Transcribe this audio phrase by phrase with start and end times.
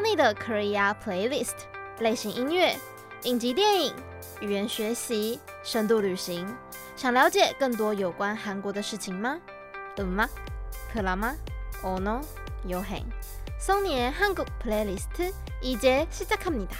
[0.00, 1.54] Sunny 的 Korea Playlist，
[2.00, 2.76] 类型音乐、
[3.22, 3.94] 影集电影、
[4.40, 6.46] 语言学习、深度旅行。
[6.96, 9.38] 想了解更多有关韩国的事情吗？
[9.94, 10.28] 对吗？
[10.92, 11.34] 可拉吗？
[11.82, 12.22] 哦喏，
[12.66, 13.00] 有很。
[13.60, 15.32] Sunny의 한국 플레이리스트
[15.62, 16.76] 이제 시작합니다.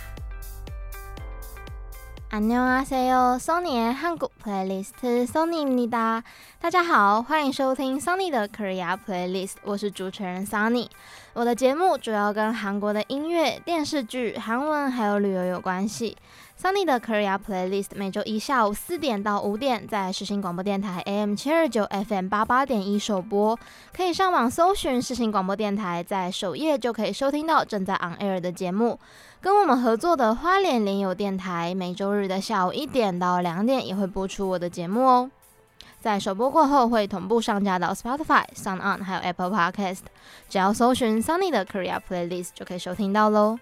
[2.31, 3.39] 안녕하세요.
[3.41, 6.23] Sunny의 한국 플레이리스트 Sunny입니다.
[6.61, 10.89] 大家好，欢迎收听 Sunny 的 Korea Playlist，我是主持人 Sunny。
[11.35, 16.17] 我的节目主要跟韩国的音乐、电视剧、韩文还有旅游有关系。
[16.62, 23.58] Sunny 的 Korea Playlist 每周一下午四点到五点在世新广播电台 AM 七二九 FM 八八点一首播，
[23.92, 29.00] 可以上网搜寻世新广播电台，在首页就可以收听到正在 on air 的节目。
[29.42, 35.32] 跟我们合作的花莲联友电台每周日的下午一点到两点也会播出我的节目哦。
[36.00, 40.02] 在首播过后会同步上架到 Spotify、SoundOn 还有 Apple Podcast，
[40.48, 43.58] 只要搜寻 Sunny 的 Korea Playlist 就可以收听到喽。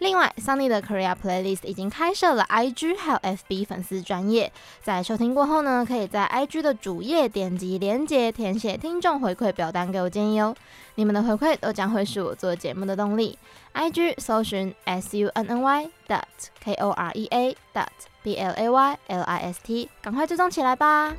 [0.00, 4.50] 另外，Sunny 的 Korea Playlist 已经开设了 IG 还有 FB 粉丝专业，
[4.82, 10.56] 在收听过后呢，可以在 IG 的主页点击连接，填写听众回馈表单给我建议哦。
[10.94, 13.38] 你们的回馈都将会是我做节目的动力。
[13.74, 16.22] IG 搜寻 SUNNY dot
[16.64, 17.86] KOREA dot
[18.24, 21.14] BLAYLIST，赶快追踪起来吧！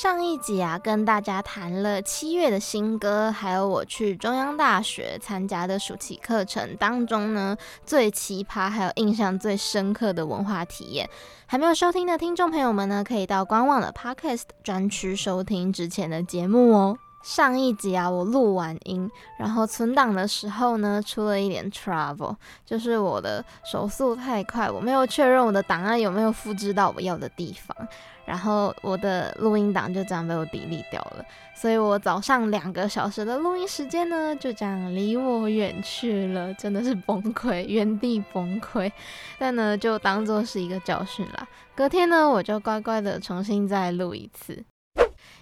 [0.00, 11.06] 上一集啊，跟大家谈了七月的新歌，还有我去中央大学参加的暑期课程当中呢，最奇葩还有印象最深刻的文化体验。
[11.44, 16.96] 还没有收听的听众朋友们呢，可以到官网的 Podcast 专区收听之前的节目哦。
[17.22, 22.34] 上一集啊，我录完音，然后存档的时候呢，出了一点 trouble，
[22.64, 27.76] 就是我的手速太快，我没有确认我的档案有没有复制到我要的地方。
[28.30, 38.88] 然后我的录音档就这样被我 delete 掉了，所以我早上两个小时的录音时间呢，就这样离我远去了，真的是崩溃，原地崩溃。
[39.36, 41.48] 但呢，就当做是一个教训啦。
[41.74, 44.62] 隔天呢，我就乖乖的重新再录一次。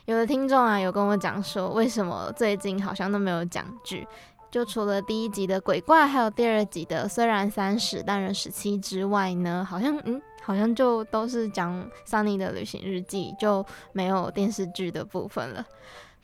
[0.06, 4.08] 有的听众啊，有跟我讲说，为什么最近好像都没有讲剧？
[4.50, 10.22] 就除了第一集的鬼怪，还有第二集的虽然三十但人十七之外呢，好像嗯。
[10.48, 15.62] 好像就都是讲 Sunny 的旅行日记，就没有电视剧的部分了。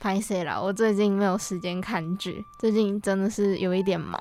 [0.01, 4.19] 拍谢啦，我最近没有时间看剧，最近真的是有一点忙。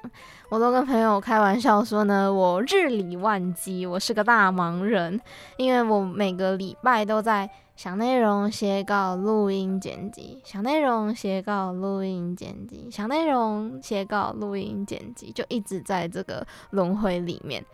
[0.49, 5.17] 我都跟朋友开玩笑说呢，我日理万机，我是个大忙人，
[5.55, 17.65] 因为我每个礼拜都在想内容、写稿、录音、剪辑，想内容、写稿、录音、剪辑，想内容、写稿、录音、剪辑，就一直在这个轮回里面。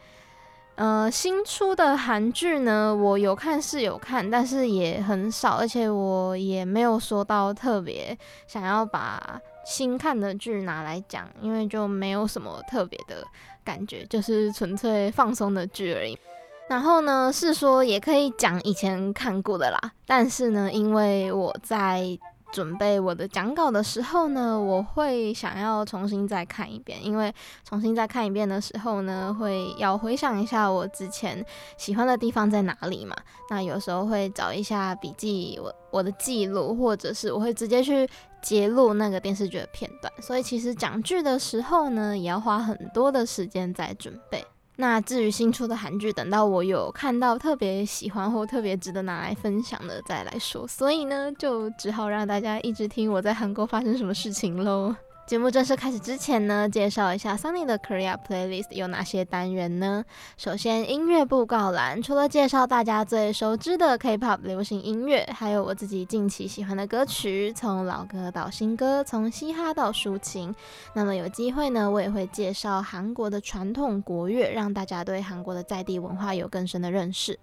[0.80, 8.18] 呃，新出的韩剧呢，我有看是有看，但是也很少，而且我也没有说到特别
[8.48, 13.28] 想要把新看的剧拿来讲，因为就没有什么特别的
[13.62, 16.18] 感觉，就是纯粹放松的剧而已。
[16.70, 22.18] 然后呢，是说也可以讲以前看过的啦，但是呢，因为我在。
[22.52, 27.34] 准备我的讲稿的时候呢，我会想要重新再看一遍，因为
[27.64, 31.46] 重新再看一遍的时候呢，会要回想一下我之前
[31.78, 33.16] 喜欢的地方在哪里嘛。
[33.50, 38.10] 那有时候会找一下笔记，我我的记录，或者是我会直接去
[38.42, 40.12] 截录那个电视剧的片段。
[40.22, 44.44] 所以其实讲剧的时候呢，也要花很多的时间在准备。
[44.82, 50.66] 那至于新出的韩剧，等到我有看到特别喜欢或特别值得拿来分享的再来说。
[50.66, 54.96] 所以呢，就只好让大家一直听我在韩国发生什么事情喽。
[55.30, 60.04] 节目正式开始之前呢，介绍一下 Sunny 的 Korea Playlist 有哪些单元呢？
[60.38, 70.56] 首先，音乐布告栏，除了介绍大家最熟知的 K-pop 流行音乐，还有我自己近期喜欢的歌曲，从老歌到新歌，从嘻哈到抒情。
[70.96, 77.38] 那么有机会呢，我也会介绍韩国的传统国乐，让大家对韩国的在地文化有更深的认识。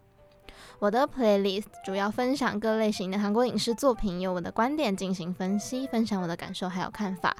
[0.78, 7.34] 我的 playlist 主要分享各类型的韩国影视作品，由我的观点进行分析，分享我的感受还有看法。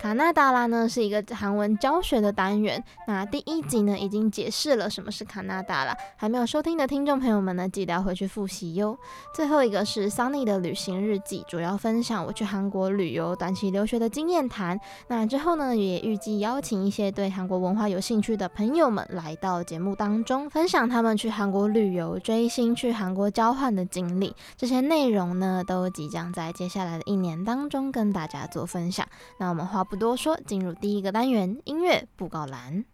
[0.00, 8.98] 卡纳达拉呢是一个韩文教学的单元，那第一集呢已经解释了什么是卡纳达拉，还没有收听的听众朋友们呢，记得要回去复习哟。
[9.34, 14.80] 最后一个是 Sunny 的旅行日记，主要分享我去韩国旅游、短期留学的经验谈。
[15.06, 24.34] 那之后呢，也预计邀请一些对韩国文化有兴趣的朋友们来到节目当中，分享他们去韩国旅游、追星、去韩国交换的经历。
[24.56, 29.06] 这些内容呢，都即将在接下来的一年当中跟大家做分享。
[29.36, 32.84] 那我们话不多说，进入第一个单元音乐布告栏。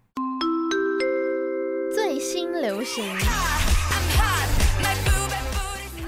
[1.95, 3.05] 最新流行。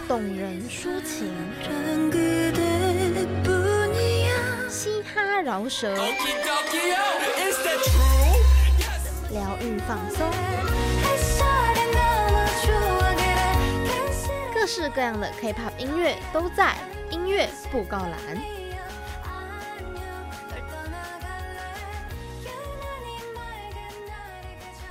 [0.08, 1.30] 动人抒情，
[4.70, 5.94] 嘻哈饶舌，
[9.30, 10.26] 疗愈放松，
[14.54, 16.78] 各式各样的 K-pop 音乐都在
[17.10, 18.57] 音乐布告栏。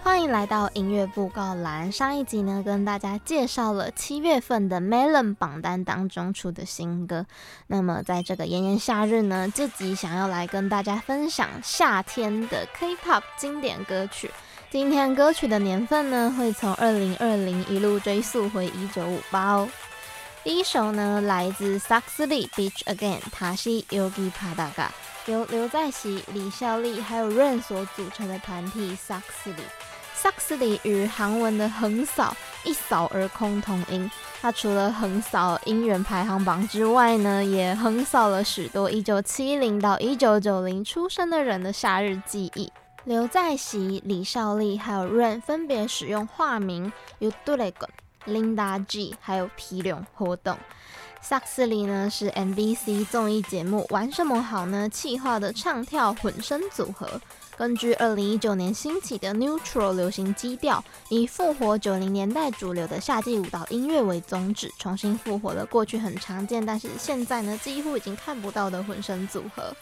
[0.07, 1.91] 欢迎来到音乐布告栏。
[1.91, 7.25] 上一集呢，跟大家介绍了七月份的 Melon 榜单当中出的新歌。
[7.67, 14.31] 那么，在这个炎炎夏日呢，这集想要来跟大家分享夏天的 K-pop 经典歌曲。
[14.71, 19.69] 今天歌曲的年份呢，会从二零二零一路追溯回一九五八哦。
[20.41, 24.87] 第一首呢，来自 SAKSURI Beach Again，它是 Yogi Padaga，
[25.25, 28.97] 由刘在熙、李孝利还有 Rain 所组成的团体
[30.21, 30.79] SAKSURI。
[30.83, 34.09] 与韩文的横扫一扫而空同音，
[34.41, 42.71] 它除了横扫音源排行榜之外呢，也横扫了许多一九七零到一九九零出生的人的夏日记忆。
[43.03, 47.87] 刘在熙、李孝利还有 Rain 分别使用化名 U-DRAGON、
[48.25, 50.57] Linda G 还有皮龙活动。
[51.23, 57.21] SAKSURI 呢是 MBC 综艺节目《玩什么好呢》企划的唱跳混声组合。
[57.57, 69.75] 根据二零一九年兴起的 Neutral 流行基调，以复活九零年代主流的夏季舞蹈音乐为宗旨，重新复活了过去很常见，但是现在呢几乎已经看不到的混声组合。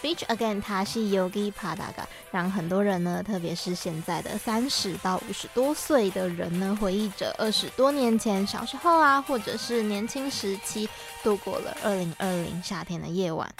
[0.00, 10.88] Beach Again，它是 Yogi Padaga，让很多人呢，特别是现在的三十到五十多岁的人呢，回忆着二十多年前小时候啊，或者是年轻时期
[11.24, 13.52] 度过了二零二零夏天的夜晚。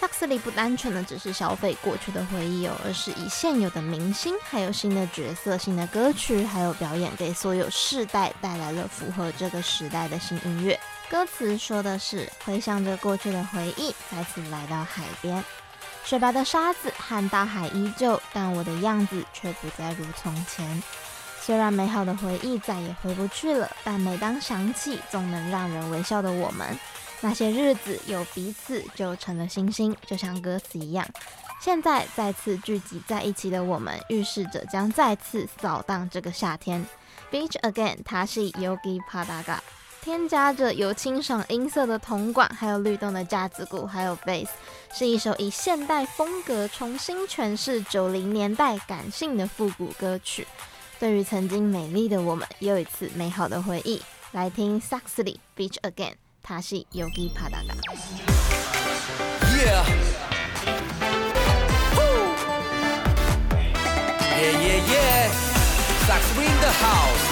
[0.00, 10.80] SAKSURI 不单纯的只是消费过去的回忆哦，而是以现有的明星、还有新的角色、新的歌曲，还有表演，给所有世代带来了符合这个时代的新音乐。
[11.10, 15.44] 歌词说的是回想着过去的回忆，再次来到海边，
[16.02, 20.82] 雪白的沙子和大海依旧，但我的样子却不再如从前。
[21.42, 26.78] 虽然美好的回忆再也回不去了，但每当想起，总能让人微笑的我们。
[27.20, 31.06] 那些日子有彼此就成了星星，就像歌词一样。
[31.60, 36.84] 现在再次聚集在一起的我们，预示着将再次扫荡这个夏天。
[37.30, 39.58] Beach Again，它是 Yogi Padaga，
[40.00, 44.48] 添加着有清爽音色的铜管，还有律动的架子鼓，还有 bass，
[44.94, 50.46] 是一首以现代风格重新诠释九零年代感性的复古歌曲。
[50.98, 54.00] 对于曾经美丽的我们，又一次美好的回忆。
[54.32, 56.19] 来听 SAKSURI Beach Again。
[56.42, 57.74] 다시 여기 바다가
[59.60, 59.84] Yeah.
[61.96, 62.34] Woo.
[64.38, 65.30] Yeah, yeah, yeah.
[66.06, 67.24] Sax in the house.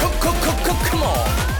[0.00, 1.51] Come, come, come, come, come on.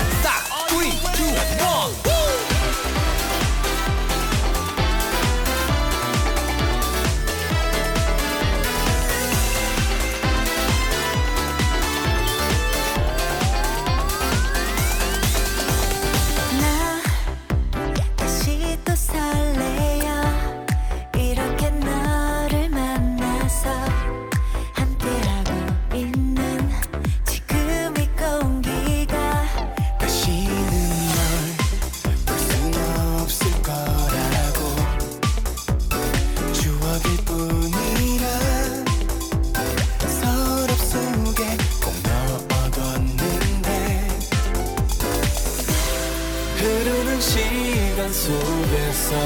[48.22, 49.16] 속에서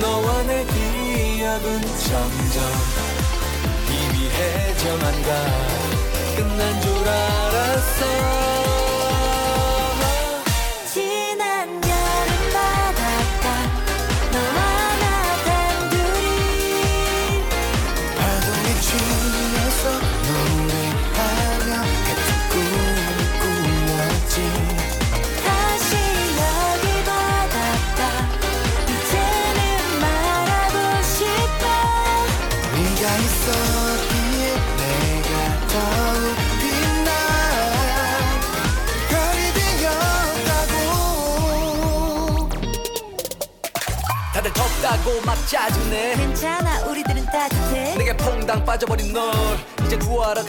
[0.00, 2.62] 너와 내 기억은 점점
[3.88, 5.28] 희미해져간다
[6.34, 8.69] 끝난 줄 알았어.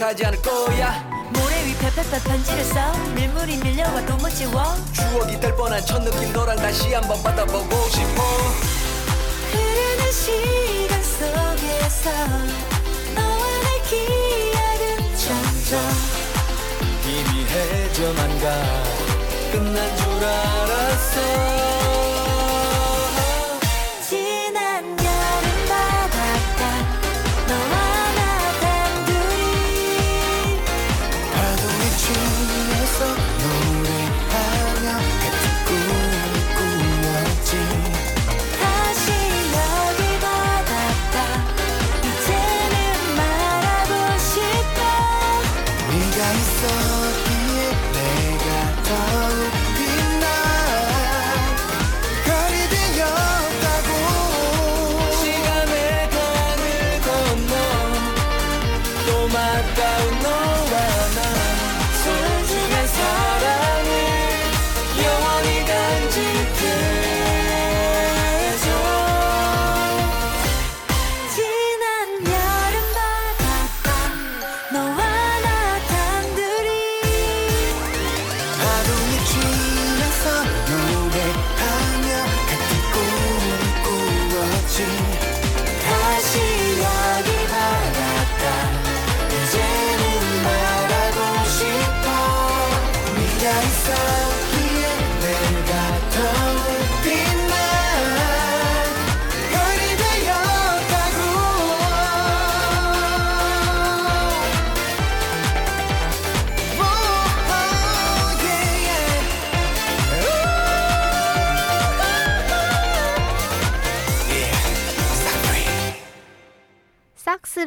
[0.02, 1.08] 가지 않을 거야.
[1.32, 2.92] 모래 위 펴펴펴 편지를 써.
[3.14, 4.74] 밀물이 밀려와도 못 지워.
[4.92, 8.22] 추억이 될 뻔한 첫 느낌 너랑 다시 한번 받아보고 싶어.
[9.52, 12.10] 흐르는 시간 속에서
[13.14, 15.78] 너와 내 기억은 점점
[17.06, 18.44] 이미 해져만 가.
[19.52, 22.11] 끝난 줄 알았어.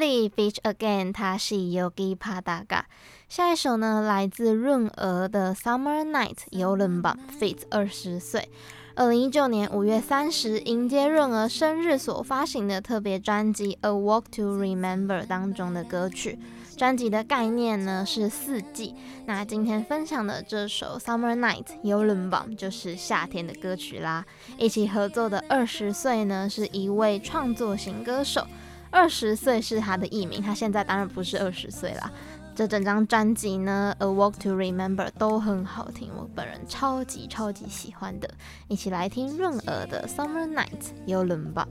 [0.03, 2.83] 一 Beach Again，它是 Yogi Padaga。
[3.29, 7.59] 下一首呢，来自润娥的 Summer Night 游轮榜 feat.
[7.69, 8.49] 二十岁。
[8.95, 16.39] 二零一九年五月三十，迎接润娥生日所发行的特别专辑《A Walk to Remember》当中的歌曲。
[16.77, 18.95] 专辑的概念呢是四季。
[19.25, 24.25] 那今天分享的这首 Summer Night 游轮榜就是夏天的歌曲啦。
[24.57, 28.45] 一起合作的二十岁呢，是一位创作型歌手。
[28.89, 32.11] 二十岁是他的艺名他现在当然不是二十岁啦。
[32.55, 38.29] 这整张专辑呢 a walk to remember 都很好听我本人超级超级喜欢的。
[38.69, 41.67] 一起来听润耳的 summer night 游轮吧。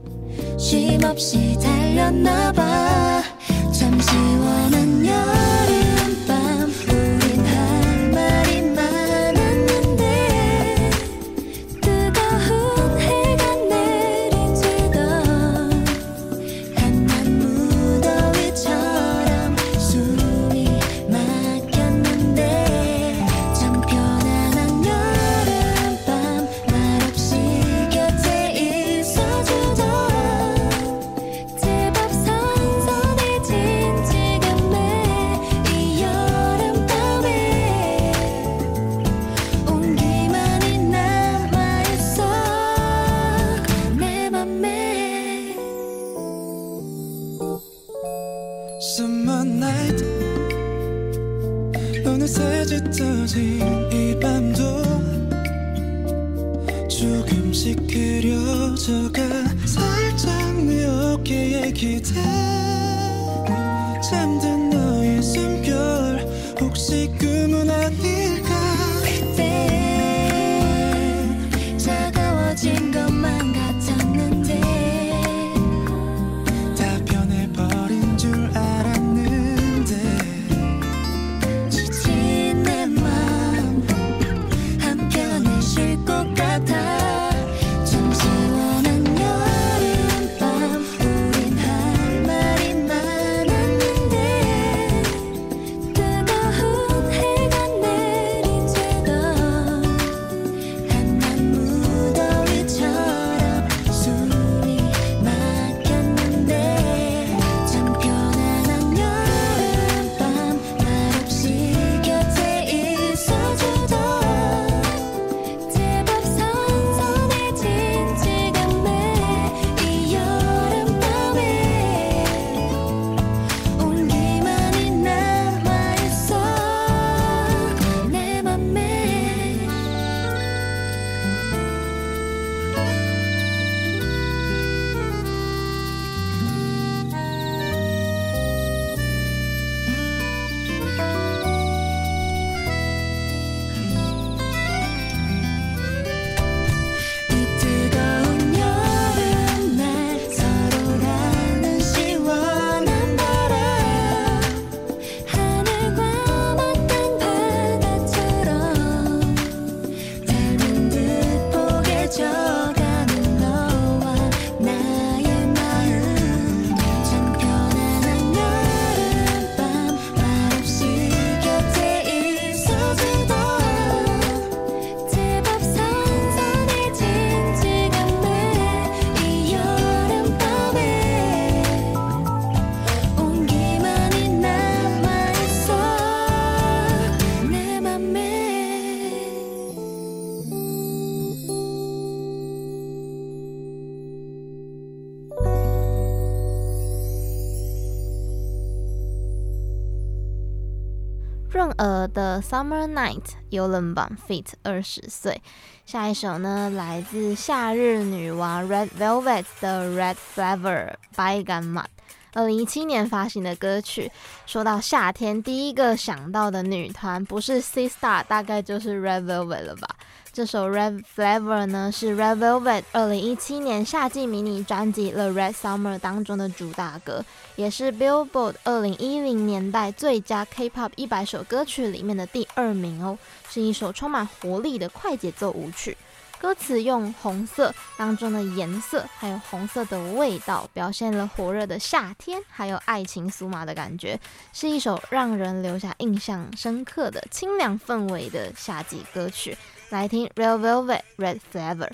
[202.15, 205.39] 的 Summer Night 游轮榜 feat 二十岁。
[205.85, 211.85] 下一首呢，来自夏日女王 Red Velvet 的 Red Flavor By g a m m a。
[212.33, 214.11] 二零一七年发行的歌曲，
[214.45, 219.87] 说到夏天，第一个想到的女团不是 C Star，大概就是 Red Velvet 了吧。
[220.35, 227.23] 这首 Red Flavor 呢，是 Red Velvet 二零一七年夏季迷你专辑《The Red Summer》当中的主打歌，
[227.55, 233.17] 也是 Billboard 二零一零年代最佳 K-pop 一百首歌曲里面的第二名哦，
[233.49, 235.95] 是一首充满活力的快节奏舞曲。
[236.37, 244.19] 歌词用红色当中的颜色，还有红色的味道，表现了火热的夏天，还有爱情酥麻的感觉，
[244.51, 249.57] 是一首让人留下印象深刻的清凉氛围的夏季歌曲。
[249.89, 251.89] 来听 Red Velvet Red Flavor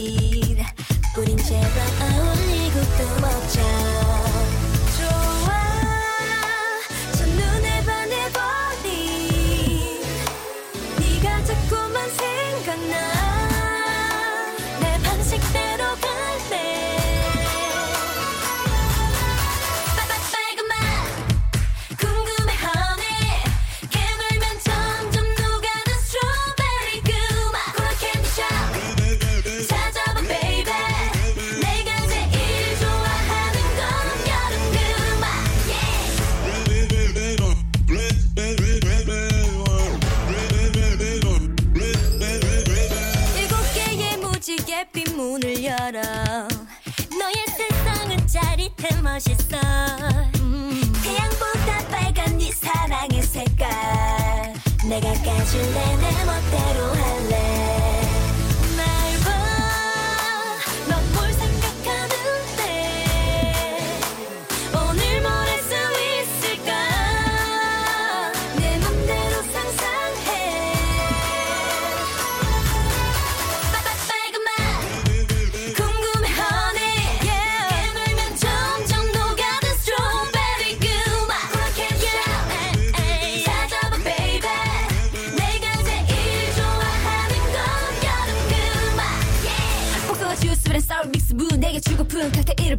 [0.00, 0.29] You.
[49.20, 49.99] 시色.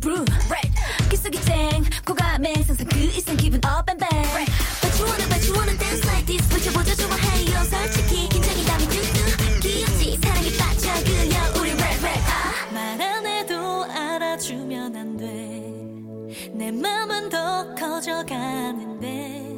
[0.01, 0.71] broom Red.
[1.09, 1.85] 기수기쟁.
[2.05, 4.49] 고감에 상상 그 이상 기분 up and bang right.
[4.81, 9.59] But you wanna but you wanna dance like this 붙여보자 좋아해요 솔직히 긴장이 담이 뚜뚜
[9.61, 11.61] 귀엽지 사랑에 빠져 그려.
[11.61, 12.27] 우리 rap rap ah.
[12.27, 12.73] 아.
[12.73, 19.57] 말안 해도 알아주면 안돼내 맘은 더 커져가는데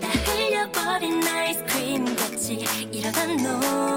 [0.00, 3.89] 다 흘려버린 아이스크림 같이 이러다 너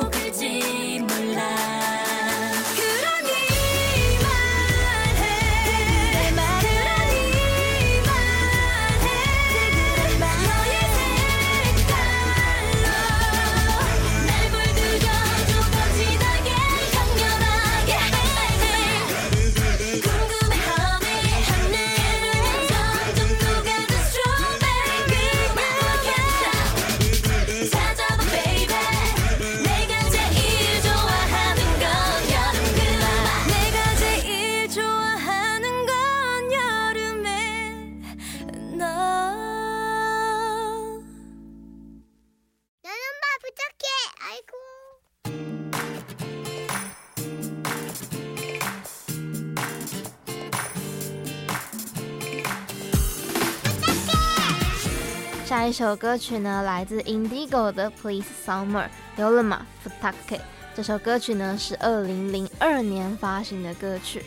[55.75, 58.85] 这首歌曲呢，来自 Indigo 的 Please Summer，
[59.17, 60.39] 有了吗？Futake。
[60.75, 64.23] 这首歌曲呢是二零零二年发行的歌曲。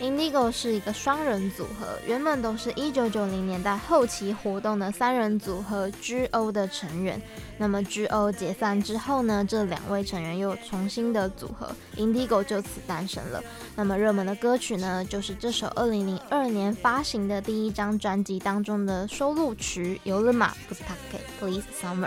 [0.00, 7.20] Indigo 是一个双人组合，原本都是一九九零年代后期活动的三人组合 G.O 的成员。
[7.56, 13.42] 那么 G.O 解散之后呢，这两位成员又重新的组合，Indigo 就此诞生了。
[13.74, 22.06] 那么热门的歌曲呢，就是这首二零零二年发行的第一张专辑当中的收录曲《Yoruma Futake Please Summer》。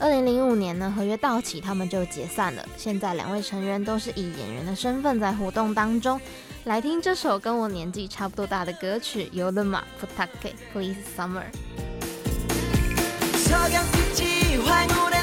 [0.00, 2.64] 二零零五年呢，合约到期，他们就解散了。
[2.78, 6.18] 现在两位成员都是以演员的身份在活动当中。
[6.64, 11.42] 来听这首跟我年纪差不多大的歌曲《Yoruma Futake Please Summer》。
[11.44, 11.88] Please
[14.88, 15.17] Summer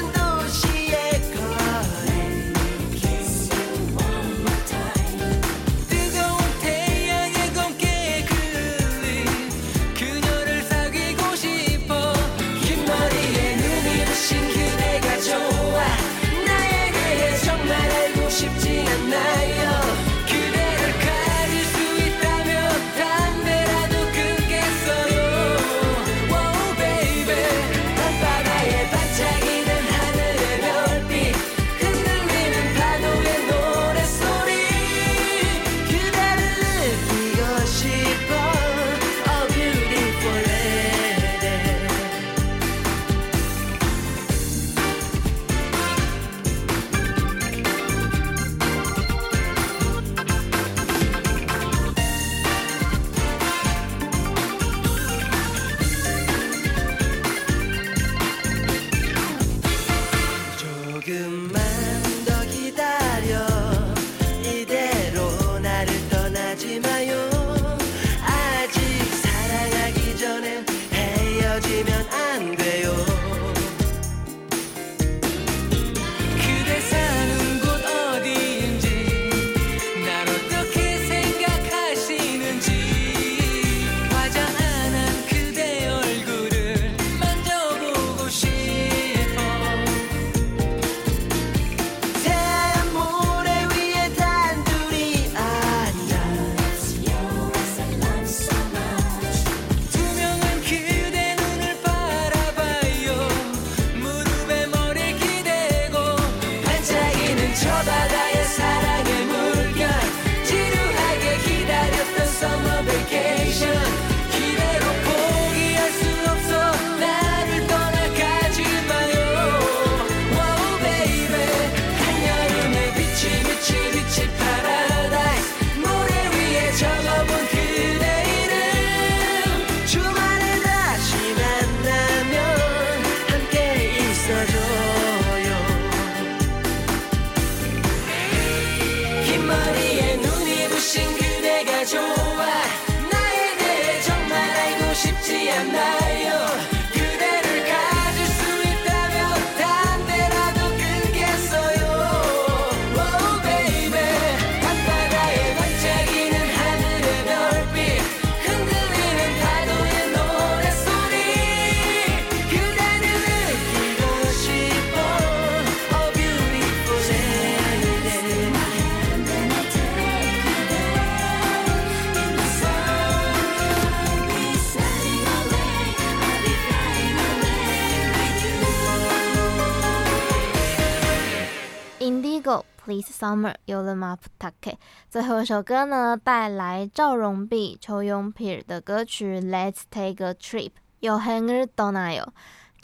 [183.16, 183.94] summer 有了
[184.38, 184.76] Patake
[185.10, 192.32] 最后一首歌呢带来赵荣弼秋永 pir 的歌曲 let's take a trip 有 hanger dona 有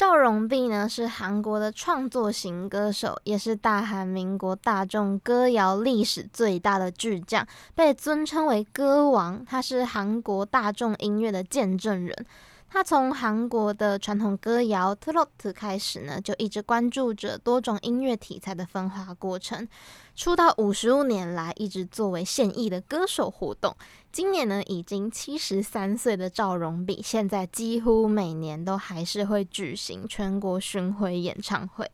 [0.02, 9.44] 赵荣弼呢是韩国的创作型歌手也是大韩民国大众歌谣历史最大的巨匠被尊称为歌王。
[9.44, 12.26] 他是韩国大众音乐的见证人。
[12.68, 19.68] 他从韩国的传统歌谣 tulot 开始呢就一直关注着多种音乐题材的分化过程
[20.14, 23.74] 出道五十五年来一直作为现役的歌手活动。
[24.12, 31.90] 今年呢已经七十三岁的赵荣毕现在几乎每年都还是会举行全国巡回演唱会。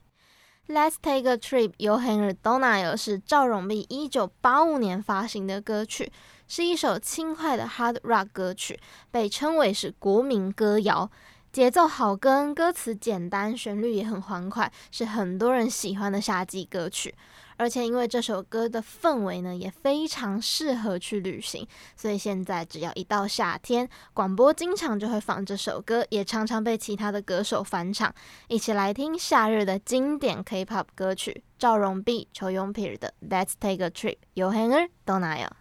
[0.67, 6.13] Let's take a trip 由 hannah donah 是赵荣毕一九八五年发行的歌曲
[6.49, 8.79] 是一首轻快的 hard rock 歌曲
[9.11, 11.11] 被称为是国民歌谣。
[11.51, 17.15] 节奏好跟歌词简单旋律也很欢快是很多人喜欢的夏季歌曲。
[17.59, 28.15] 而且因为这首歌的氛围呢，也非常适合去旅行，所以现在只要一到夏天，广播经常就会放这首歌，也常常被其他的歌手返场。
[28.47, 35.58] 一起来听夏日的经典 KPOP 歌曲，赵荣碧、邱永平的 Let's Take A tripyou Hanger 都哪有。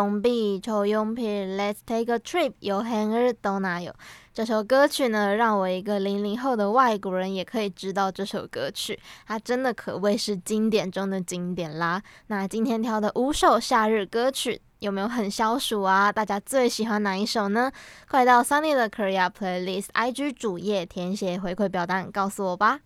[0.00, 0.10] 요。
[0.10, 3.94] 容碧抽用品，Let's take a trip，有 Hanger 都哪有？
[4.32, 12.02] 这首歌曲呢，让我一个零零后的外国人也可以知道这首歌曲，它真的可谓是经典中的经典啦。
[12.28, 16.10] 那今天挑的五首夏日歌曲，有没有很消暑啊？
[16.10, 17.70] 大家最喜欢哪一首呢？
[18.08, 22.80] 快到 Sunny 的 Korea Playlist IG 主页填写回馈表单，告诉我吧。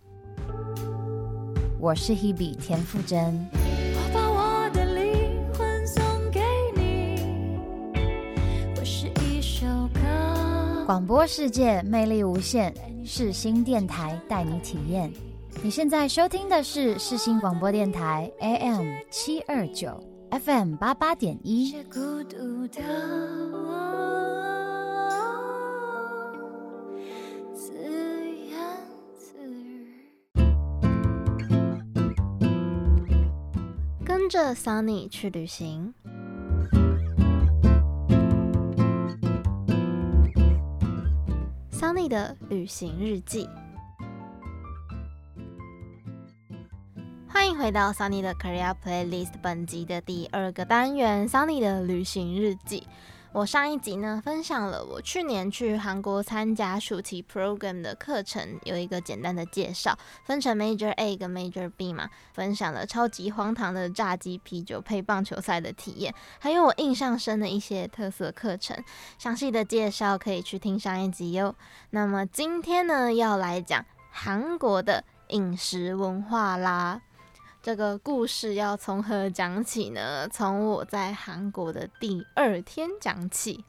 [1.79, 3.74] 我是 Hebe 田馥甄。
[10.85, 12.71] 广播世界魅力无限，
[13.03, 15.11] 世新电台带你体验。
[15.63, 21.73] 你现在收听的是世新广播电台 AM 七二九 FM 八八点一。
[34.05, 35.91] 跟着 Sunny 去旅行。
[41.85, 43.47] Sunny 的旅行日记，
[47.29, 52.87] 欢迎回到 Sunny 的 Korea Playlist，本集的第二个单元 Sunny 的旅行日记。
[53.35, 68.81] 我上一集呢，分享了我去年去韩国参加暑期 program 的课程，有一个简单的介绍，分成 Major A 跟 Major B 嘛，分享了超级荒唐的炸鸡啤酒配棒球赛的体验，还有我印象深的一些特色课程，
[69.17, 71.53] 详细的介绍可以去听上一集哟。
[71.89, 77.01] 那么今天呢，要来讲韩国的饮食文化啦。
[77.65, 80.29] 这个故事要从何讲起呢？
[80.31, 83.65] 从我在韩国的第二天讲起。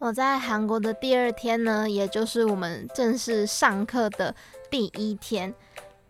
[0.00, 4.34] 我在韩国的第二天呢，也就是我们正式上课的
[4.68, 5.54] 第一天。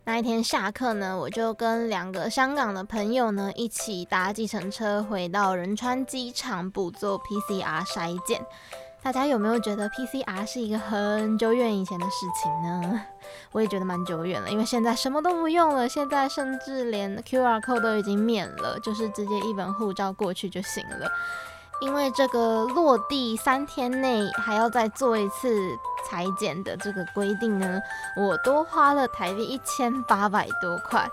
[0.05, 8.43] 那一天下课呢，我就跟两个香港的朋友呢，一起搭计程车回到仁川机场补做 PCR 筛检。
[9.05, 12.99] 大家有没有觉得 PCR 是一个很久远以前的事情呢？
[13.53, 21.07] 我也觉得蛮久远了，因为现在什么都不用了，现在甚至连 QR code 都已经免了，就是直接一本护照过去就行了。
[21.81, 25.69] 因为这个落地三天内还要再做一次
[26.09, 27.79] 采检的这个规定呢，
[28.17, 31.07] 我多花了台币一千八百多块。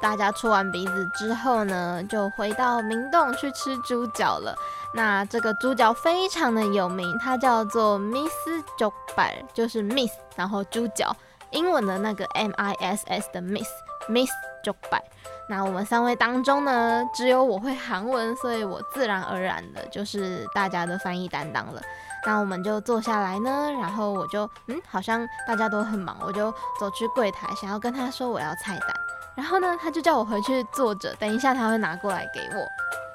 [0.00, 4.54] 大家戳完鼻子之后呢，就回到明洞去吃猪脚了。
[4.94, 8.30] 那这个猪脚非常的有名，它叫做 Miss
[8.78, 11.14] 猪排，就是 Miss，然后猪脚，
[11.50, 14.30] 英文的那个 M I S S 的 Miss，Miss
[14.62, 15.02] 猪排。
[15.48, 21.80] 那我们三位当中呢，只有我会韩文，所以我自然而然的就是大家的翻译担当了。
[22.24, 28.96] 那我们就坐下来呢，然后我就嗯，好像大家都很忙，我就走去柜台，想要跟他说我要菜单。
[29.36, 32.66] 然后呢，他就叫我回去坐着，等一下他会拿过来给我。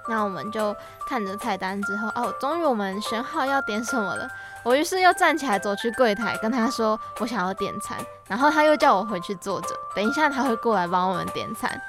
[0.10, 0.76] 那我们就
[1.08, 4.28] 看着菜单之后，哦，终于我们选好要点什么了。
[4.64, 7.98] 我于是又站起来走去柜台，跟他说我想要点餐。
[8.28, 11.80] 然后他又叫我回去坐着，等一下他会过来帮我们点餐。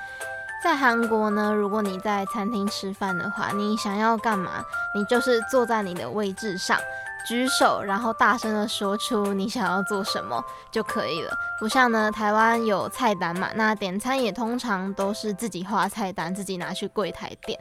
[0.63, 4.65] 在韩国呢，如果你在餐厅吃饭的话，你想要干嘛？
[4.95, 6.79] 你就是坐在你的位置上。
[7.27, 11.31] 举手，然后大声的说出你想要做什么就可以了。
[11.61, 17.59] 不像呢，台湾有菜单嘛，那点餐也通常都是自己画菜单，自己拿去柜台点。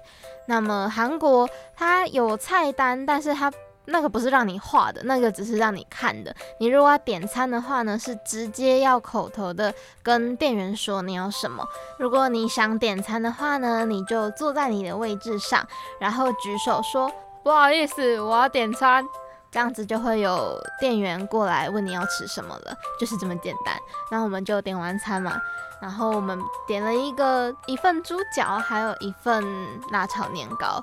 [0.47, 3.51] 那么韩国它有菜单，但是它
[3.85, 6.35] 那个不是让你画的，那个只是让你看的。
[6.59, 11.63] 你如果要点餐的话呢，是直接要口头的跟店员说你要什么。
[11.99, 15.65] 如果你想点餐的话呢，你就坐在你的位置上，
[15.99, 17.11] 然后举手说
[17.43, 19.03] 不好意思，我要点餐。
[19.51, 23.75] 这样子就会有店员过来问你要吃什么了，就是这么简单。
[24.09, 25.39] 那我们就点完餐嘛，
[25.81, 29.43] 然后我们点了一个一份猪脚，还有一份
[29.91, 30.81] 辣炒年糕。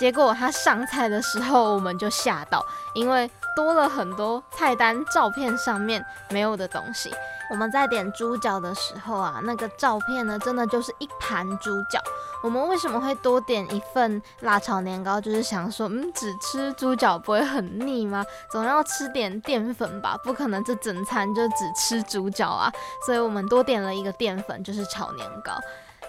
[0.00, 7.12] 结果他上菜的时候，我们就吓到，因为多了很多菜单照片上面没有的东西。
[7.50, 11.98] 我们在点猪脚的时候啊，那个照片呢，真的就是一盘猪脚。
[12.42, 15.20] 我们为什么会多点一份辣炒年糕？
[15.20, 18.24] 就是想说，嗯，只吃猪脚不会很腻吗？
[18.50, 22.70] 总要吃点淀粉吧，不可能这整餐就只吃猪脚啊。
[23.04, 25.52] 所以我们多点了一个淀粉，就是炒年糕。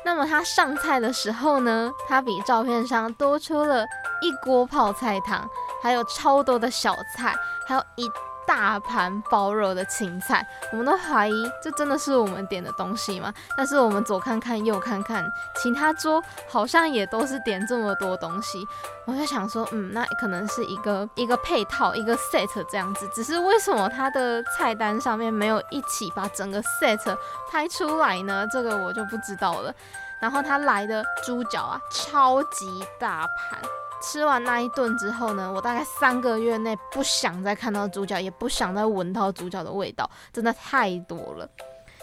[0.06, 3.84] 那么它上菜的时候呢，它比照片上多出了
[4.22, 5.50] 一锅泡菜汤，
[5.82, 7.36] 还有超多的小菜，
[7.68, 8.10] 还有一
[8.50, 10.44] 大盘包肉的青菜。
[10.72, 13.32] 我们都怀疑这真的是我们点的东西吗？
[13.56, 15.24] 但是我们左看看右看看，
[15.56, 18.68] 其他桌好像也都是点这么多东西。
[19.06, 23.08] 我就想说，嗯，那可能是一个 一个配套一个 set 这样子。
[23.14, 27.16] 只是为什么它的菜单上面没有一起把整个 set
[27.52, 28.48] 拍出来呢？
[28.52, 29.72] 这个我就不知道了。
[30.20, 33.62] 然后它来的猪脚啊，超级大盘。
[34.02, 41.48] 吃完那一顿之后呢，我大概三个月内不想再看到猪脚，也不想再闻到猪脚的味道，真的太多了。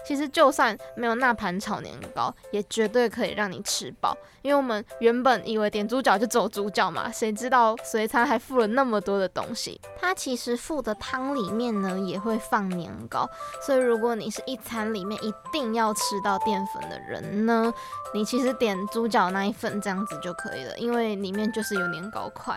[0.07, 4.17] 其实就算没有那盘炒年糕，也绝对可以让你吃饱。
[4.43, 9.81] 因为我们原本以为点猪脚就只有猪脚嘛，谁知道随餐还附了那么多的东西。
[10.01, 13.29] 它其实附的汤里面呢也会放年糕，
[13.61, 17.73] 所以如果你是一餐里面一定要吃到淀粉的人呢，
[18.15, 22.57] 你其实点猪脚那一份这样子就可以了，因为里面就是有年糕块。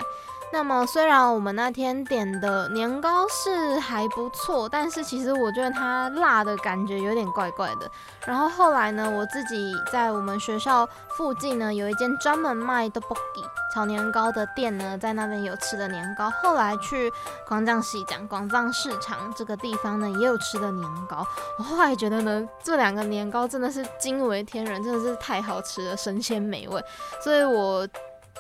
[0.52, 7.90] 那么虽然我们那天点的年糕是还不错，但是其实我觉得它辣的感觉有点怪怪的。
[8.26, 16.32] 然后后来呢，我自己在我们学校附近呢有一间专门卖的 bogi 炒年糕的店呢，在那边有吃的年糕。
[16.42, 17.12] 后来去
[17.48, 21.24] 广藏西江广藏市场这个地方呢，也有吃的年糕。
[21.60, 26.84] 我后来觉得呢，这两个年糕真的是惊为天人，真的是太好吃了，神仙美味。
[27.24, 27.88] 所以我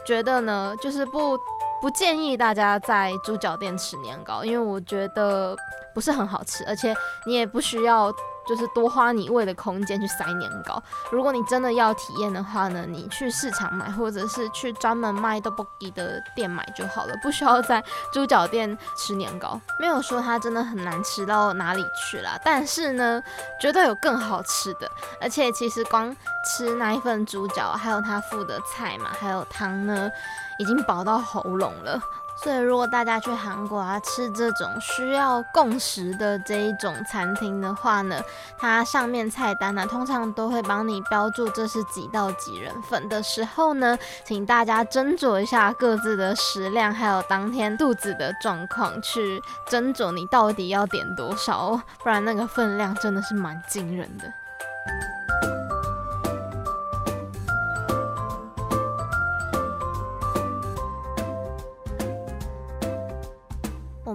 [0.04, 1.40] 觉得呢，就是不。
[1.82, 5.56] 不建议大家在猪脚店吃年糕，因为我觉得
[5.94, 8.12] 不是很好吃，而且你也不需要
[8.48, 10.82] 就是多花你胃的空间去塞年糕。
[11.10, 19.60] 如果你真的要体验的话呢，你去市场买，或者是去专门卖 tteokbokki 的店买就好了，不需要在猪脚店吃年糕。
[19.80, 23.22] 没有说它真的很难吃到哪里去啦，但是呢，
[23.62, 24.92] 绝对有更好吃的。
[25.22, 26.16] 而且其实光
[26.46, 30.12] 吃那一份猪脚，还有它附的菜嘛，还有汤呢。
[30.60, 32.00] 已经饱到喉咙了，
[32.36, 38.22] 所以如果大家去韩国啊吃这种需要共食的这一种餐厅的话呢，
[38.58, 54.26] 它上面菜单呢、通常都会帮你标注这是几到几人份的时候呢，请大家斟酌一下各自的食量，还有当天肚子的状况去斟酌你到底要点多少，不然那个分量真的是蛮惊人的。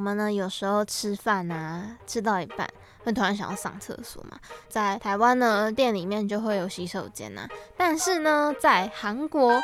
[0.05, 2.69] 们呢，有时候吃饭啊，吃到一半
[3.03, 4.39] 会突然想要上厕所嘛。
[4.69, 9.59] 在台湾呢，店里面就会有洗手间呐，但是呢，在韩国，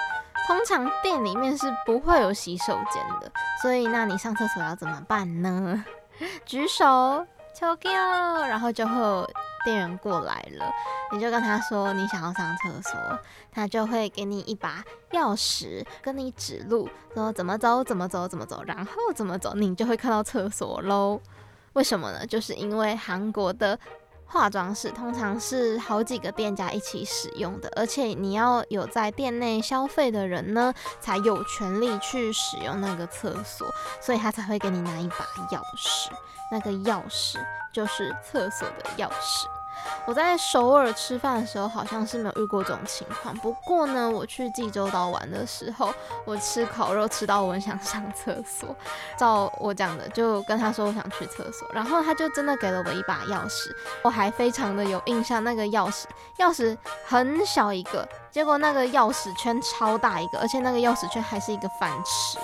[0.46, 3.30] 通常店里面是不会有洗手间的。
[3.60, 5.84] 所以，那你上厕所要怎么办呢？
[6.46, 9.34] 举手，求救，然后就会。
[9.64, 10.70] 店员过来了，
[11.12, 13.18] 你就跟他说你想要上厕所，
[13.52, 14.82] 他就会给你一把
[15.12, 21.20] 钥匙，跟你指路，说怎么走，怎么走，怎么走，然后怎么走，你就会看到厕所喽。
[21.74, 22.26] 为什么呢？
[22.26, 23.78] 就是因为韩国的
[24.26, 33.68] 化妆室通常是好几个店家一起使用的，而且你要有在店内消费的人呢，才有权利去使用那个厕所，
[34.00, 36.10] 所以他才会给你拿一把钥匙，
[36.50, 37.36] 那个钥匙。
[37.72, 39.44] 就是厕所的钥匙。
[40.04, 43.32] 我在首尔吃饭的时候，好像是没有遇过这种情况。
[43.36, 45.94] 不过呢，我去济州岛玩的时候，
[46.24, 48.74] 我吃烤肉吃到我想上厕所，
[49.16, 53.70] 照我讲的，就跟他说我想去厕所，然后他就真的给了我一把钥匙。
[54.02, 56.06] 我还非常的有印象，那个钥匙，
[56.38, 56.76] 钥匙
[57.06, 62.36] 很小一个，结果那个钥匙圈超大一个，而且那个钥匙圈还是一个饭匙。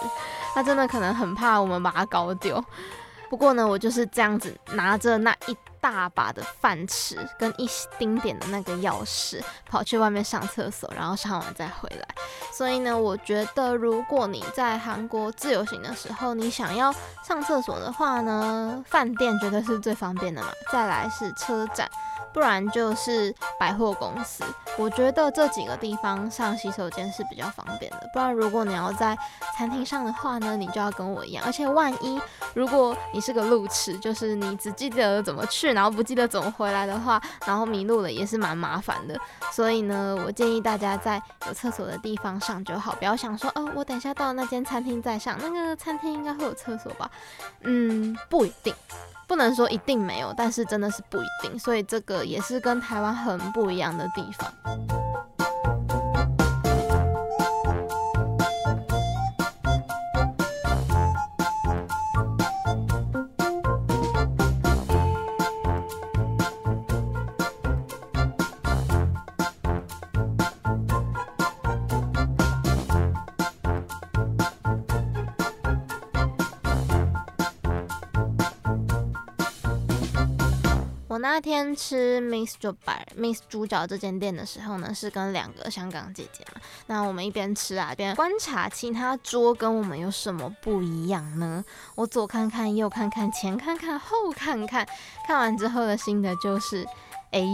[0.54, 2.64] 他真的可能很怕我们把它搞丢。
[3.28, 7.68] 不过呢，我就是这样子拿着那一大把的饭匙跟一
[7.98, 12.06] 丁点的那个钥匙，跑去外面上厕所，然后上完再回来。
[12.52, 16.94] 所以呢，我觉得如果你在韩国自由行的时候，你想要
[17.26, 20.48] 上厕所的话呢，饭店绝对是最方便的嘛。
[20.72, 21.88] 再来是车站。
[22.36, 24.44] 不然就是百货公司，
[24.76, 28.06] 我觉得这几个地方上洗手间是比较方便的。
[28.12, 29.16] 不然如果你要在
[29.56, 31.42] 餐厅上的话呢，你就要跟我一样。
[31.46, 32.20] 而且万一
[32.52, 39.18] 如果你是个路痴，就是你只记得怎么去，然后不记得怎么回来的话，然后迷路了也是蛮麻烦的。
[39.50, 47.10] 所以呢，我建议大家在有厕所的地方上就好，不要想说哦，我等一下到那间餐厅再上，那个餐厅应该会有厕所吧？
[47.62, 48.74] 嗯，不一定。
[49.26, 54.52] 不能说一定没有，但是真的是不一定，所以这个也是跟台湾很不一样的地方。
[81.28, 86.60] 那天吃 Miss 就白 Miss 猪脚这间店的时候呢，是跟两个香港姐姐嘛。
[86.86, 91.64] 那我们一边吃啊，一边观察其他桌跟我们有什么不一样呢？
[91.96, 94.86] 我左看看，右看看，前看看，后看看，
[95.26, 96.86] 看完之后的心得就是，
[97.32, 97.44] 哎、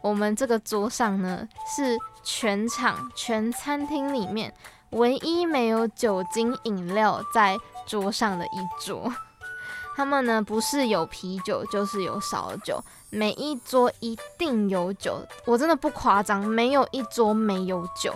[0.00, 4.54] 我们这个桌上呢，是全场全餐厅里面
[4.90, 9.12] 唯一没有酒精饮料在桌上的一桌。
[9.96, 12.80] 他们呢，不是有啤酒就是有烧酒，
[13.10, 18.14] 每一桌一定有酒，我真的不夸张，没有一桌没有酒。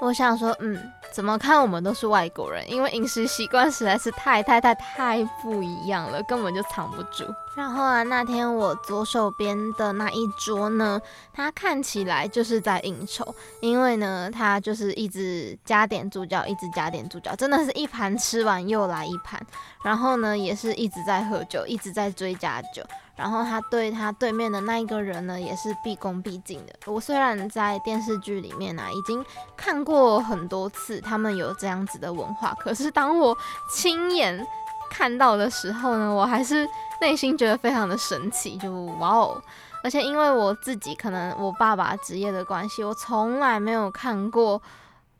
[0.00, 0.76] 我想说，嗯，
[1.12, 7.24] 怎么看我们都是外国人，因为饮食习惯实在是太太太太不一样了，根本就藏不住。
[7.54, 11.00] 然后啊，那天我左手边的那一桌呢，
[11.32, 19.40] 他看起来就是在应酬，因为呢，他就是一直加点猪脚，一直加点猪脚，真的是一盘吃完又来一盘。
[19.84, 22.82] 然后呢，也是一直在喝酒，一直在追加酒。
[23.14, 26.72] 然后他对他对面的那一个人呢，也是毕恭毕敬的。
[26.86, 29.24] 我虽然在电视剧里面呢、啊，已经
[29.56, 33.36] 看过很多次他们有这样子的文化，可是当我
[33.70, 34.46] 亲眼
[34.90, 36.68] 看到的时候呢，我还是
[37.00, 39.42] 内心觉得非常的神奇，就哇哦！
[39.84, 44.60] 而且因为我自己可能我爸爸职业的关系，我从来没有看过，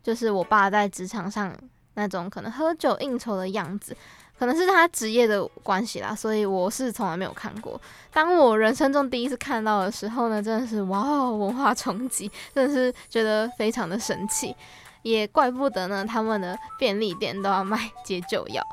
[0.01, 1.53] 就是我爸在职场上
[1.95, 3.95] 那种可能喝酒应酬的样子。
[4.37, 7.79] 可能是他职业的关系啦，所以我是从来没有看过。
[8.11, 14.55] 当我人生中第一次看到的时候呢，真的是哇哦，文化冲击，真的是觉得非常的神奇。
[15.03, 18.63] 也怪不得呢，他们的便利店都要卖解酒药。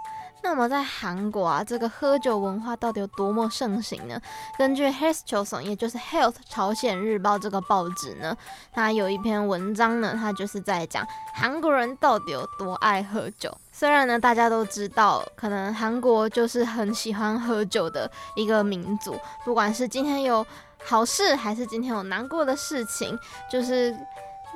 [0.43, 4.21] 那么在韩国啊，这个喝酒文化到底有多么盛行呢？
[4.59, 8.37] 根据 Haeschoson，也就是 Health 朝鲜日报这个报纸呢，
[8.73, 13.55] 它有一篇文章呢，它就是在讲韩国人到底有多爱喝酒。
[13.71, 20.45] 虽然呢，大家都知道，可能韩国就是很喜欢喝酒的一个民族，不管是今天有
[20.85, 23.19] 好事，还是今天有难过的事情，
[23.51, 23.95] 就是。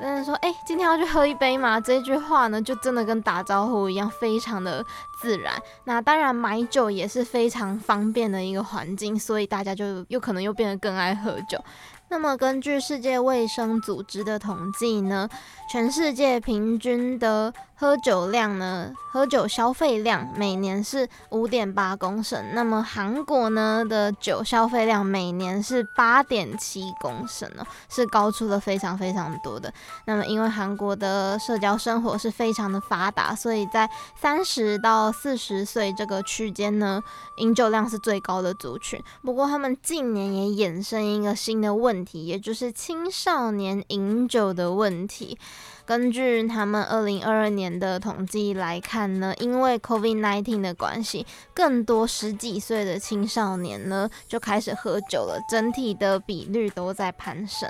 [0.00, 1.80] 嗯，说，哎、今天要去喝一杯吗？
[1.80, 4.84] 这句话呢，就真的跟打招呼一样，非常的
[5.20, 5.54] 自然。
[5.84, 11.62] 那当然，买酒也是非常方便的一个环境，所以大家就又可能又变得更爱喝酒。
[12.08, 15.28] 那么，根据世界卫生组织的统计呢，
[15.70, 17.52] 全世界平均的
[17.84, 22.42] 喝酒量呢，喝酒消费量每年是五点八公升。
[22.54, 29.70] 那么韩国呢的酒消费量每年是八点七公升哦，是高出了非常非常多的。
[30.06, 37.02] 那么因为韩国的社交生活是非常的发达，所以在三十到四十岁这个区间呢，
[37.36, 38.98] 饮酒量是最高的族群。
[39.20, 45.38] 不过他们近年也衍生一个新的问题，也就是青少年饮酒的问题。
[45.86, 57.68] 根据他们二零二二年的统计来看呢，因为 COVID-19 的关系，更多十几岁的青少年呢就开始喝酒了，整体的比率都在攀升。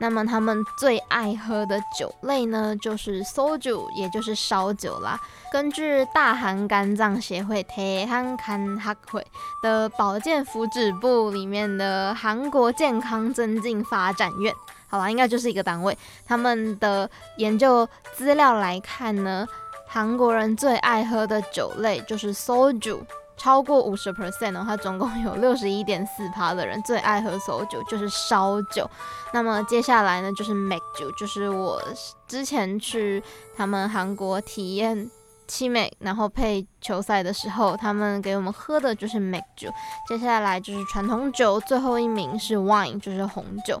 [0.00, 5.18] 那么他们最爱喝的酒类呢，就是 soju，也就是烧酒啦。
[5.52, 9.24] 根据大韩肝脏协会 （Daehan Ganhak-hoe）
[9.60, 14.54] 的保健福祉部里面的韩国健康增进发展院。
[14.88, 15.96] 好吧，应该就是一个单位。
[16.26, 19.46] 他们的研究资料来看呢，
[19.86, 23.00] 韩国人最爱喝的酒类就是 soju，
[23.36, 28.90] 超过五十 percent 的话，总共有六十一点四趴的人最爱喝 soju，就是烧酒。
[29.32, 31.82] 那么接下来呢，就是 make 酒，就是我
[32.26, 33.22] 之前去
[33.56, 35.10] 他们韩国体验。
[35.50, 39.72] 七美，然后配球赛的时候，他们给我们喝的就是 mac 酒。
[40.06, 43.80] 接下来就是传统酒，最后一名是 wine，就是红酒。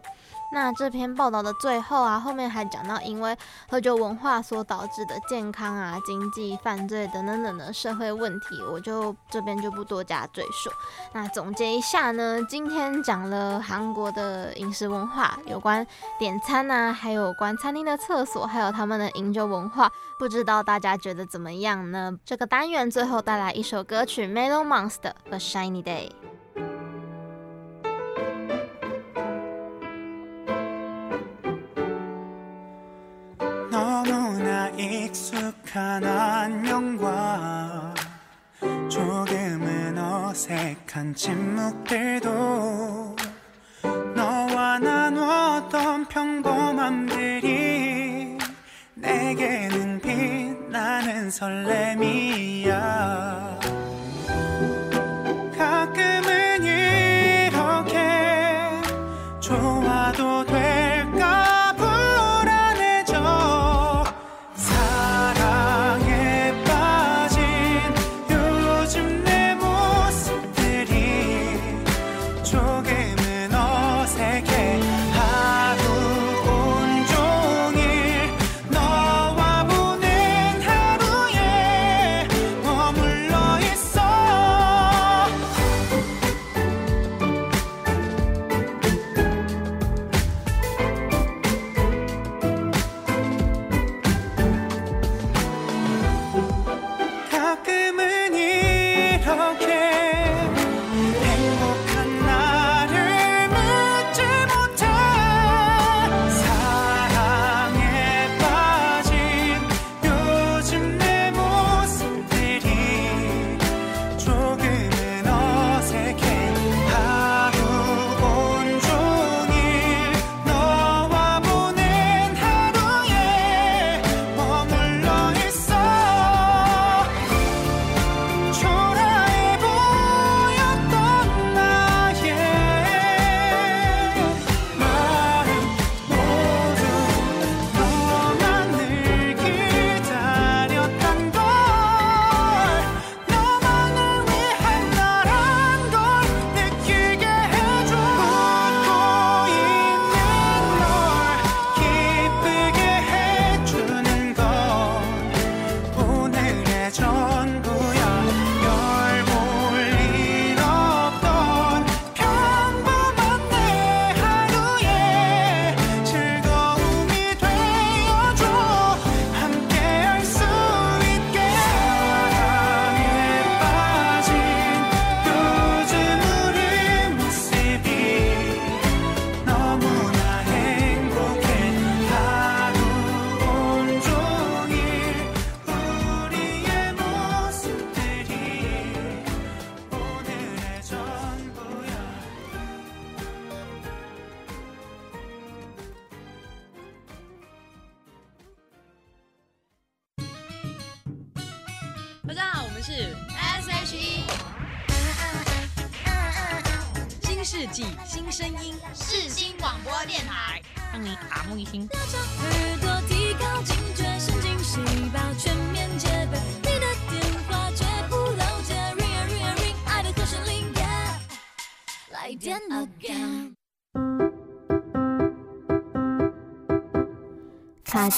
[0.50, 3.36] 那这篇报道的最后啊，后面还讲到，因为
[3.68, 10.70] 喝酒文化所导致的健康啊、经济、犯罪等等等的社会问题，我就这边就不多加赘述。
[11.12, 15.86] 那总结一下呢，今天讲了韩国的饮食文化，有关
[16.18, 22.12] 点餐啊，还有关餐厅的厕所，还有他们的饮酒文化，不知道大家觉得怎么样呢？
[22.24, 26.08] 这个单元最后带来一首歌曲，Mellow Monster 和《Shiny Day》。
[35.78, 37.94] 편한 영과
[38.88, 43.14] 조금은 어색한 침묵들도
[44.16, 47.46] 너와 나누었던 평범함들이
[48.96, 53.37] 내게는 빛나는 설렘이야.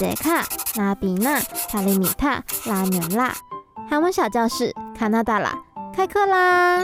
[0.00, 1.38] 杰卡、拉比娜、
[1.68, 3.34] 卡里米塔、拉纽拉，
[3.90, 5.52] 韩文小教室，卡纳达拉，
[5.94, 6.78] 开课啦！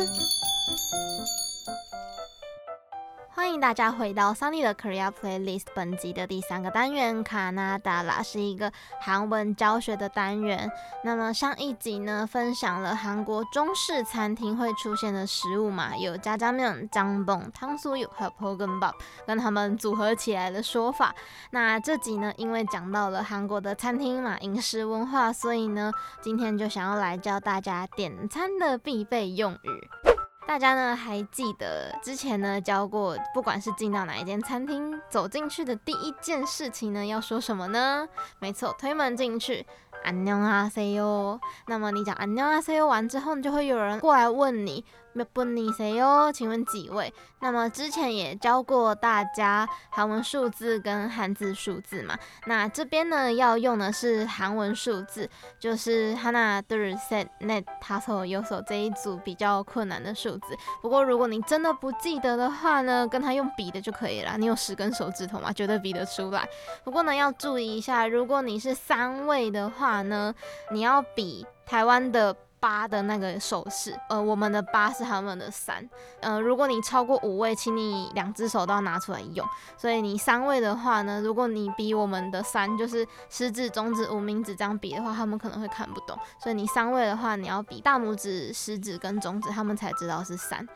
[3.37, 10.72] 欢迎大家回到 Sunny 的 Korea Playlist，本集的第三个单元卡纳达拉是一个韩文教学的单元。
[11.05, 18.95] 那么上一集呢，分享了韩国中式餐厅会出现的食物嘛，有炸酱面、姜饼、汤素玉和 poganbap，
[19.26, 21.14] 跟他们组合起来的说法。
[21.51, 30.16] 那这集呢，因为讲到了韩国的餐厅嘛，饮食文化，所以呢，今天就想要来教大家点餐的必备用语。
[30.48, 38.08] 大家呢还记得之前呢教过，不管是进到哪一间餐厅，走进去的第一件事情呢要说什么呢？
[38.39, 39.66] 没错，推门进去，
[40.04, 41.39] 안녕하세요。
[41.68, 44.84] 那么你讲안녕하세요完之后，就会有人过来问你。
[45.16, 46.32] 몇분이세요？
[46.32, 47.14] 请问几位？
[47.42, 52.18] 那么之前也教过大家韩文数字跟汉字数字嘛。
[52.46, 55.30] 那这边呢要用的是韩文数字，
[55.60, 60.56] 就是하나둘셋넷다섯여섯这一组比较困难的数字。
[60.82, 64.38] 不过如果你真的不记得的话呢，跟他用比的就可以了。
[64.38, 66.48] 你有十根手指头嘛，绝对比得出来。
[66.86, 70.34] 不过呢要注意一下，如果你是三位的话呢，
[70.72, 72.34] 你要比台湾的。
[72.67, 75.89] 八的那个手势，呃，我们的八是他们的三，
[76.21, 79.47] 呃，如果你超过五位，请你两只手都要拿出来用。
[79.79, 86.19] 所以你三位的话呢，如果你比我们的三，就是食指、中指、无名指这样比的话，他们可能会看不懂。
[86.43, 90.67] 所以你三位的话，你要比大拇指、食指跟中指，他们才知道是三。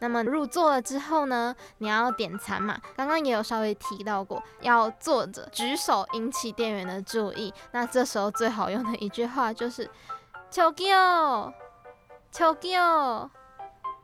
[0.00, 7.50] 那么入座了之后呢，你要点餐嘛，刚刚也有稍微提到过，要坐着举手引起店员的注意。
[7.72, 9.90] 那这时候最好用的一句话就是。
[10.50, 11.52] 저기요
[12.30, 13.30] 저기요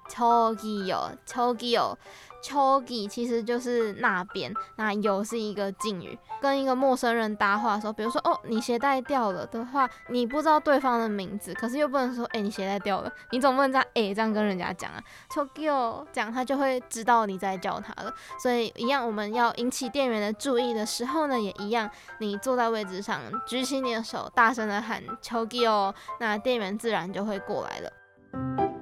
[0.09, 1.95] 저기요저기요
[2.41, 18.13] 저기其实就是那边，那有是一个敬语，跟一个陌生人搭话的时候，比如说哦，你鞋带掉了的话，你不知道对方的名字，可是又不能说哎、欸，你鞋带掉了，你总不能这样哎、欸、这样跟人家讲啊，저기요这样他就会知道你在叫他了。
[18.41, 28.72] 所以一样，我们要引起店员的注意的时候呢，也一样，你坐在位置上，举起你的手，大声的喊저기요，那店员自然就会过来了。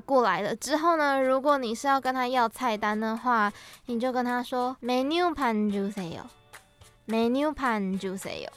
[0.00, 3.52] 过来了之后呢，如果你是要跟他要菜单的话，
[3.86, 8.48] 你就跟他说 “menu pan juiceyo”，“menu pan juiceyo”。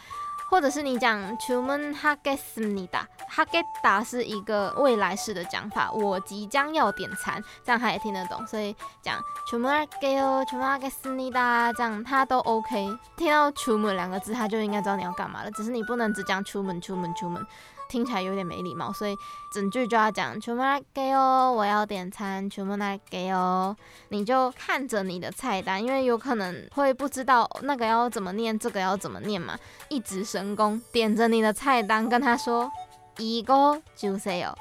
[0.50, 17.46] 或者是你讲出门哈盖思密达哈盖达是一个未来式的讲法我即将要点餐这样他也听得懂所以讲出门啊给哦出门哈盖思密达这样他都 ok 听到出门两个字他就应该知道你要干嘛了只是你不能只讲出门出门出门。
[17.90, 19.16] 听起来有点没礼貌，所以
[19.52, 23.76] 整句就要讲全部来给哦，我要点餐全部来给哦。
[24.10, 32.70] 你就看着你的菜单，因为有可能会不知道那个要怎么念，这个要怎么念嘛，一直神功点着你的菜单跟他说
[33.18, 34.56] 一个就是哦，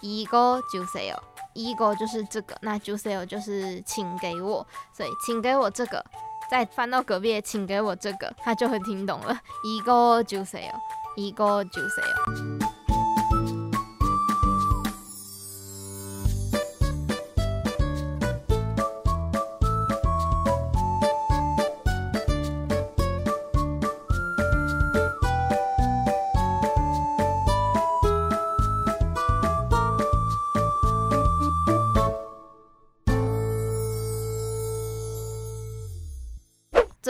[0.00, 1.22] 一个就是哦，
[1.54, 6.04] 一个就是这个，那就是哦就是请给我，所以请给我这个，
[6.50, 9.38] 再翻到隔壁请给我这个，他就会听懂了。
[9.62, 10.74] 一个就是哦，
[11.16, 12.63] 一个就是哦。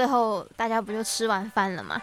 [0.04, 1.98] 最后大家不就吃完饭了吗？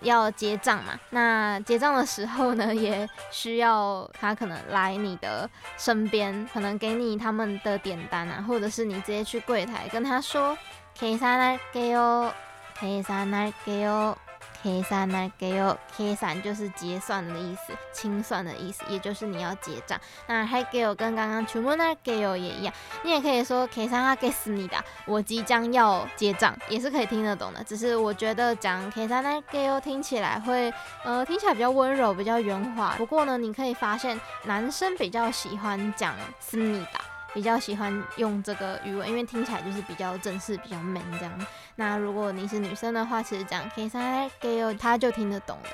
[0.00, 0.98] 要结账嘛。
[1.10, 5.48] 那结账的时候呢，也需要他可能来你的
[5.78, 10.58] 身边，可能给你他们的点单啊，或者是你直接去柜台跟他说：
[10.98, 12.34] 「可以散啦，给哦，
[12.76, 14.18] 可以散啦，给哦。」
[14.64, 15.30] 计算呢？
[15.36, 20.00] 给有计算就是结算的意思，清算的意思，也就是你要结账。
[20.26, 27.62] 那还给有跟刚刚全部那给有也一样，你也可以说计算は决済だ，我即将要结账，也是可以听得懂的。
[27.62, 30.72] 只是我觉得讲计算呢给有听起来会，
[31.04, 32.94] 呃，听起来比较温柔，比较圆滑。
[32.96, 37.13] 不过呢，你可以发现男生比较喜欢讲思密达。
[37.33, 41.45] 比较喜欢用这个语文，因为听起来就是比较正式、比较 man 这样。
[41.75, 45.69] 那如果你是女生的话，其实讲计算给有他就听得懂了。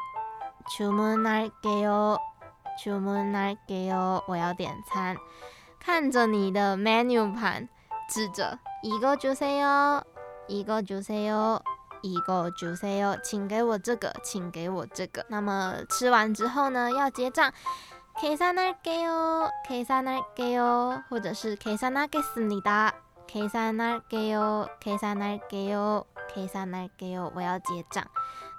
[0.76, 2.18] 주문할게 요，
[2.78, 5.16] 주문할게 요， 我要点餐。
[5.80, 7.68] 看着你的 menu 盘，
[8.08, 10.02] 指着一个주세요，
[10.46, 11.60] 一个주세요。
[12.04, 15.24] 一个주세요，请给我这个，请给我这个。
[15.28, 17.52] 那么吃完之后呢，要结账，
[18.20, 22.90] 计算할게요，计算할게 요， 或者是计算하겠습니다，
[23.28, 26.04] 计算할게 요， 计算할게 요，
[26.34, 28.04] 计算할게 요，我要结账。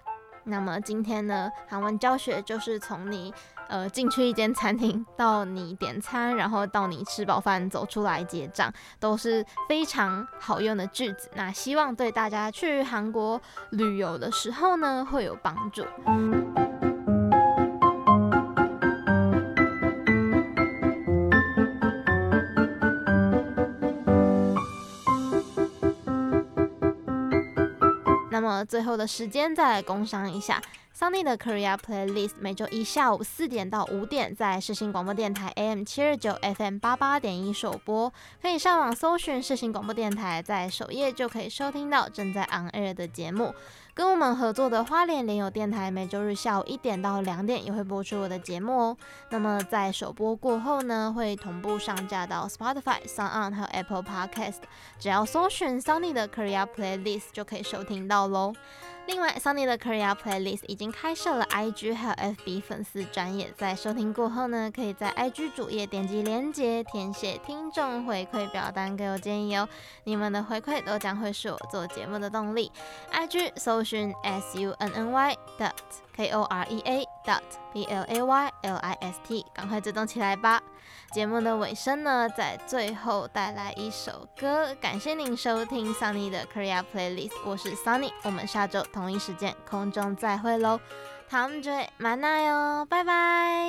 [0.48, 3.32] 那么今天呢，韩文教学就是从你
[3.68, 11.30] 呃进去一间餐厅，到你点餐，然后到你吃饱饭走出来结账，都是非常好用的句子。
[11.34, 13.40] 那希望对大家去韩国
[13.70, 15.84] 旅游的时候呢，会有帮助。
[28.48, 30.60] 么最后的时间再来工商一下
[30.98, 43.54] ，Sunny 的 Korea Playlist 每周一下午四点到五点在世新广播电台 AM 七二九 FM 八八点一首播，可以上网搜寻世新广播电台，在首页就可以收听到正在 on air 的节目。
[43.98, 48.96] 跟我们合作的花莲联友电台每周日下午一点到两点也会播出我的节目哦。
[49.30, 54.60] 那么在首播过后呢，会同步上架到 Spotify、SoundOn 还有 Apple Podcast，
[55.00, 58.52] 只要搜寻 Sunny 的 Korea Playlist 就可以收听到喽。
[59.08, 69.66] 另外，Sunny 的 Korea Playlist 已经开设了 IG 还有 FB 粉丝专业，在收听过后呢，可以在 IG 主页点击连接，填写听众回馈表单给我建议哦。
[70.04, 72.70] 你们的回馈都将会是我做节目的动力。
[73.10, 75.72] IG 搜寻 S U N N Y dot
[76.12, 77.42] K O R E A dot
[77.74, 80.62] p l a y l i s t，赶快追踪起来吧！
[81.12, 90.80] 节目的尾声呢，在最后带来一首歌，感谢您收听 Sunny 的 Korea Playlist，我是 Sunny，我们下周同一时间空中再会喽，
[91.28, 93.68] 他们追만나哟，拜拜。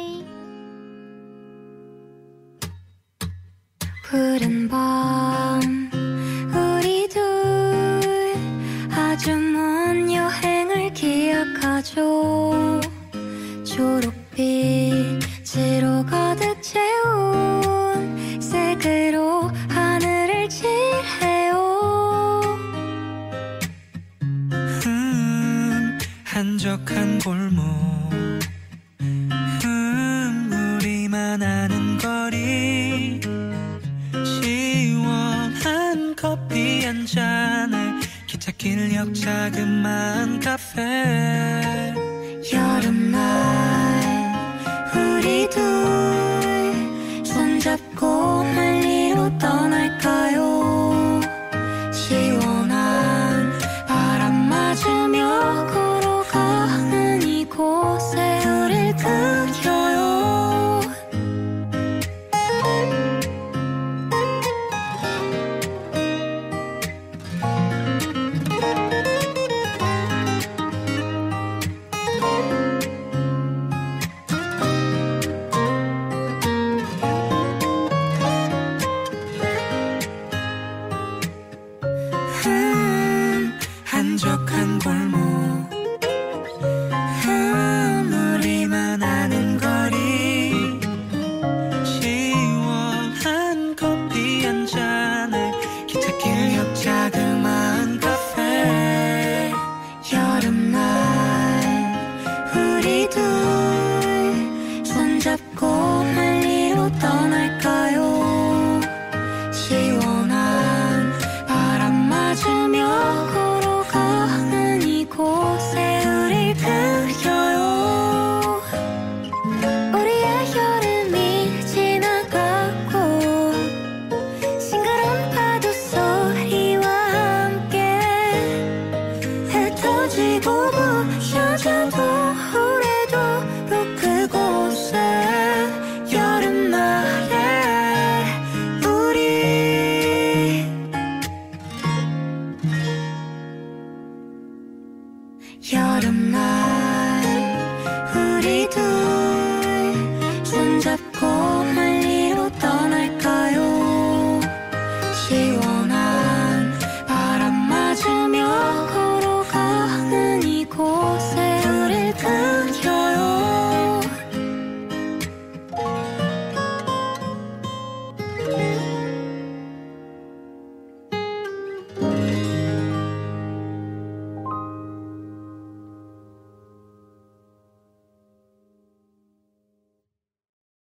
[26.39, 27.63] 한적한 골목.
[29.01, 33.19] 음, 우리만 아는 거리.
[34.41, 41.88] 시원한 커피 한 잔에 기찻길 옆 자그마한 카페
[42.51, 43.19] 여름날
[44.95, 46.28] 우리도